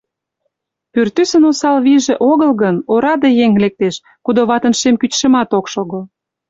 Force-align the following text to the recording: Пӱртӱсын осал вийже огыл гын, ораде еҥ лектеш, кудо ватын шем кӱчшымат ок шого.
Пӱртӱсын 0.91 1.43
осал 1.49 1.77
вийже 1.85 2.15
огыл 2.31 2.51
гын, 2.61 2.75
ораде 2.93 3.29
еҥ 3.45 3.51
лектеш, 3.63 3.95
кудо 4.25 4.41
ватын 4.49 4.73
шем 4.79 4.95
кӱчшымат 5.01 5.49
ок 5.57 5.65
шого. 5.73 5.99